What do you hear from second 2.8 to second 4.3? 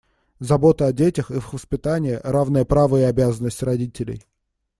и обязанность родителей.